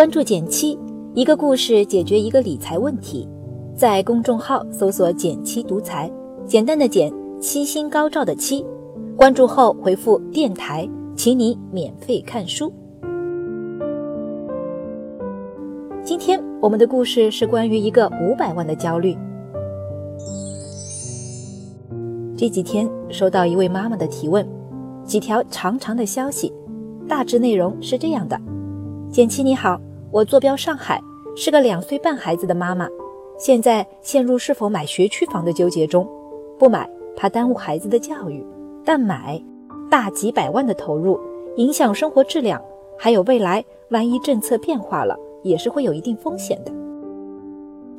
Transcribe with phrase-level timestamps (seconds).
[0.00, 0.78] 关注减七，
[1.12, 3.28] 一个故事解决一个理财问题。
[3.76, 6.10] 在公众号搜索“减七独裁，
[6.46, 8.64] 简单的减，七星高照的七。
[9.14, 12.72] 关注后回复“电台”，请你免费看书。
[16.02, 19.14] 今天我们的故事是关于一个五百万的焦虑。
[22.38, 24.48] 这几天收到一位妈妈的提问，
[25.04, 26.50] 几条长长的消息，
[27.06, 28.40] 大致内容是这样的：
[29.12, 29.78] 减七你好。
[30.12, 31.00] 我坐标上海，
[31.36, 32.88] 是个两岁半孩子的妈妈，
[33.38, 36.06] 现在陷入是否买学区房的纠结中。
[36.58, 38.44] 不买怕耽误孩子的教育，
[38.84, 39.40] 但买
[39.88, 41.18] 大几百万的投入，
[41.56, 42.60] 影响生活质量，
[42.98, 46.72] 还有未来万一政策变化了，也是会有一定风险的。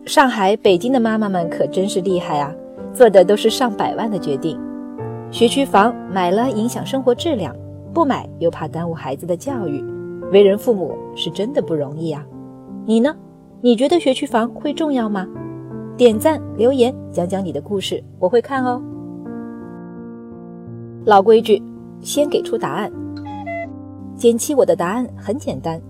[0.05, 2.53] 上海、北京的妈妈们可真是厉害啊，
[2.93, 4.59] 做的都是上百万的决定。
[5.31, 7.55] 学区房买了影响生活质量，
[7.93, 9.81] 不买又怕耽误孩子的教育。
[10.31, 12.25] 为人父母是真的不容易啊，
[12.85, 13.13] 你呢？
[13.59, 15.27] 你觉得学区房会重要吗？
[15.97, 18.81] 点赞留言讲讲你的故事，我会看哦。
[21.05, 21.61] 老规矩，
[21.99, 22.91] 先给出答案。
[24.15, 25.81] 减七，我的答案很简单：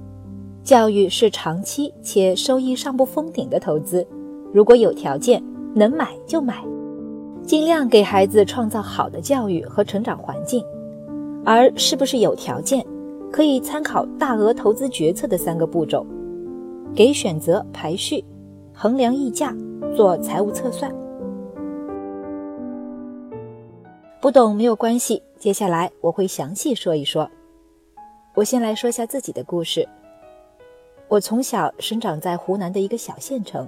[0.63, 4.05] 教育是长期且收益尚不封顶的投资，
[4.51, 5.41] 如果有条件
[5.75, 6.65] 能买就买，
[7.43, 10.65] 尽量给孩子创造好的教育和成长环境。
[11.43, 12.85] 而是不是有条件？
[13.31, 16.05] 可以参考大额投资决策的三个步骤：
[16.93, 18.23] 给选择排序、
[18.73, 19.55] 衡量溢价、
[19.95, 20.93] 做财务测算。
[24.19, 27.29] 不懂没有关系，接下来我会详细说一说。
[28.33, 29.87] 我先来说一下自己的故事。
[31.07, 33.67] 我从小生长在湖南的一个小县城，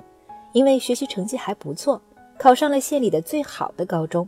[0.51, 2.01] 因为学习成绩还不错，
[2.37, 4.27] 考上了县里的最好的高中。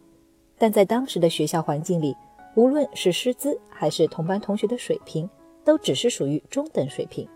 [0.58, 2.16] 但在当时的学校环境里，
[2.56, 5.30] 无论是师资还是同班同学的水平，
[5.64, 7.28] 都只是属于中等水平。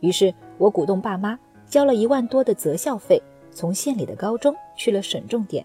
[0.00, 5.64] 于是我鼓动爸妈交了一万多的择校费，从县里的高中去了省重点。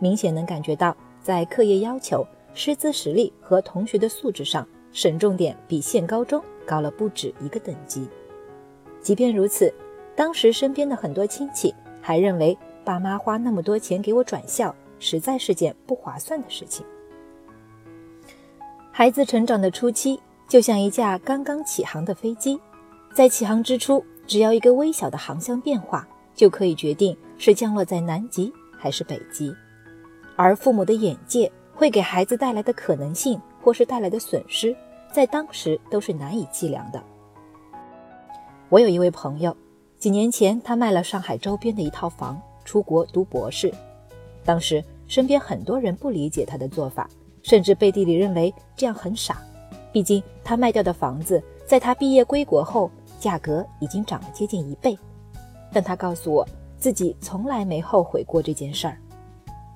[0.00, 8.08] 明显能感觉到，在课业要求、师资实力和同学的素质上，省重点比县高中高了不止一个等级。
[9.00, 9.72] 即便如此，
[10.16, 16.84] 当时身边的很多亲戚还认为，爸妈花那么多钱给我转校，实在是件不划算的事情。
[18.94, 22.60] 孩子成长的初期，就像一架刚刚起航的飞机，
[23.14, 29.50] 在起航之初，只要一个微小的航向变化，就可以决定是降落在南极还是北极。
[30.36, 34.76] 而父母的眼界会给孩子带来的可能性，或是带来的损失，
[35.10, 37.02] 在当时都是难以计量的。
[38.68, 39.56] 我有一位朋友，
[39.98, 43.72] 几年前他卖了上海周边的一套房，出国读博士。
[44.44, 47.08] 当时身边很多人不理解他的做法。
[47.42, 49.42] 甚至背地里认为这样很傻，
[49.92, 54.96] 毕竟他卖掉的房子，在他毕业归国后，价格已经涨了接近一倍。
[55.72, 56.46] 但他告诉我，
[56.78, 58.96] 自己从来没后悔过这件事儿。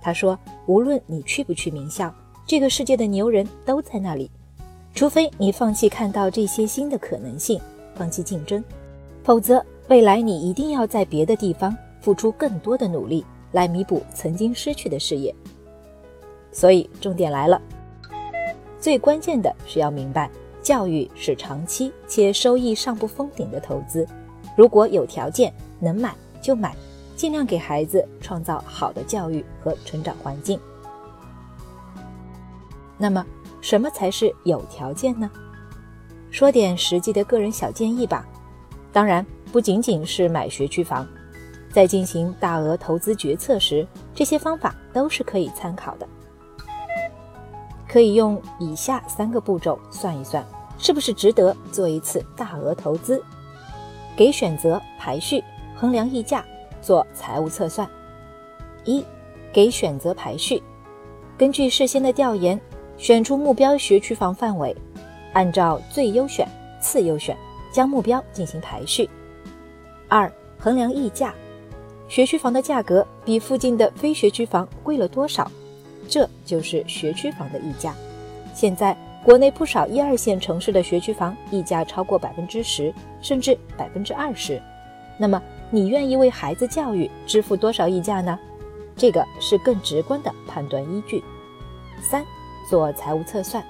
[0.03, 2.15] 他说：“无论你去不去名校，
[2.47, 4.31] 这个世界的牛人都在那里，
[4.95, 7.61] 除非你放弃看到这些新的可能性，
[7.95, 8.63] 放弃竞争，
[9.25, 15.35] 否则未来你一定要在别的地方付出更多的努力，来弥补曾经失去的事业。”
[16.57, 17.61] 所以重点来了，
[18.81, 20.31] 最关键的是要明白，
[20.63, 24.09] 教育是长期且收益上不封顶的投资。
[24.57, 26.75] 如果有条件能买就买，
[27.15, 30.59] 尽量给孩子创造好的教育和成长环境。
[32.97, 33.23] 那么，
[33.61, 35.31] 什么才是有条件呢？
[36.31, 38.27] 说点实际的个人小建议吧。
[38.95, 41.07] 当然，不仅仅是买学区房，
[41.71, 46.09] 在进行大额投资决策时，这些方法都是可以参考的。
[47.89, 50.45] 可以用以下三个步骤算一算，
[50.79, 53.23] 是不是值得做一次大额投资？
[54.17, 55.43] 给选择排序，
[55.75, 56.45] 衡量溢价，
[56.81, 57.89] 做财务测算。
[58.85, 59.05] 一，
[59.53, 60.63] 给选择排序，
[61.37, 62.61] 根据事先的调研，
[62.97, 64.75] 选出目标学区房范围，
[65.33, 66.49] 按照最优选、
[66.81, 67.37] 次优选，
[67.73, 69.09] 将目标进行排序。
[70.09, 71.35] 二，衡量溢价，
[72.09, 75.51] 学区房的价格比附近的非学区房贵了多少？
[76.09, 77.95] 这就是学区房的溢价。
[78.55, 84.61] 现在国内不少一二线城市的学区房溢价超过百分之十，甚至百分之二十。
[85.19, 88.39] 那么你愿意为孩子教育支付多少溢价呢？
[88.97, 91.23] 这个是更直观的判断依据。
[92.11, 92.25] 三、
[92.71, 93.63] 做财务测算。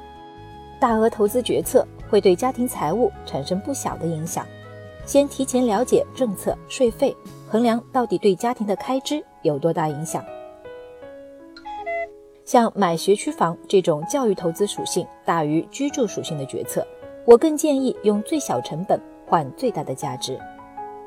[0.79, 4.47] 大额投资决策会对家庭财务产生不小的影响。
[5.06, 7.17] 先提前了解政策、税费，
[7.49, 10.25] 衡量到底对家庭的开支有多大影响。
[12.46, 16.87] 像买学区房这种教育投资属性大于居住属性的决策，
[17.25, 20.38] 我更建议用最小成本、换最大的价值。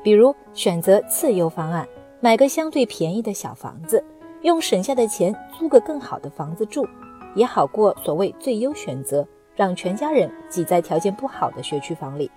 [0.02, 1.88] 比如选择次优方案，
[2.20, 4.04] 买个相对便宜的小房子，
[4.42, 6.86] 用省下的钱租个更好的房子住，
[7.34, 9.26] 也好过所谓最优选择，
[9.56, 12.30] 让全家人挤在条件不好的学区房里。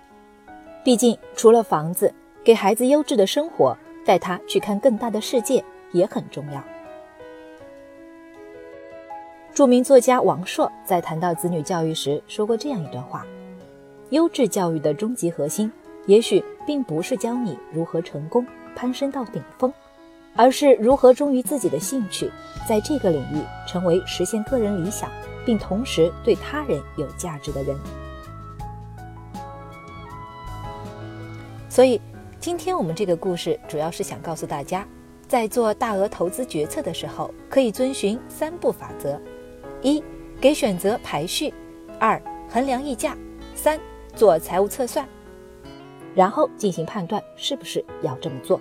[0.82, 2.10] 毕竟，除了房子，
[2.42, 5.62] 给孩子优质的生活，带他去看更大的世界
[5.92, 6.64] 也很重要。
[9.54, 13.24] 著名作家王朔在谈到子女教育时说过这样一段话：
[14.10, 15.70] 优质教育的终极核心，
[16.06, 19.72] 也许并不是教你如何成功攀升到顶峰，
[20.34, 22.28] 而是如何忠于自己的兴趣，
[22.68, 25.08] 在这个领域成为实现个人理想，
[25.46, 27.78] 并同时对他人有价值的人。
[31.68, 32.00] 所以，
[32.40, 34.84] 今天我们这个故事主要是想告诉大家，
[35.28, 39.16] 在做大额投资决策的时候，可以遵循三步法则。
[39.84, 40.02] 一
[40.40, 41.52] 给选择排序，
[42.00, 43.14] 二衡量溢价，
[43.54, 43.78] 三
[44.16, 45.06] 做财务测算，
[46.14, 48.58] 然后进行判断是不是要这么做。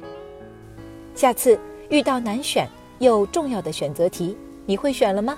[1.16, 1.58] 下次
[1.90, 2.68] 遇到难选
[3.00, 5.38] 又重要的选择题，你会选了吗？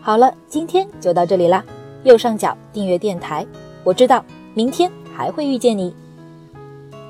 [0.00, 1.62] 好了，今天就到这里啦。
[2.04, 3.46] 右上角订阅电台，
[3.84, 4.24] 我知道
[4.54, 5.94] 明天还会遇见你。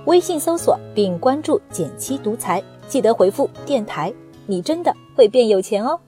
[0.06, 2.60] 微信搜索并关注“减七独裁”。
[2.88, 4.12] 记得回复电台，
[4.46, 6.00] 你真的会变有钱哦。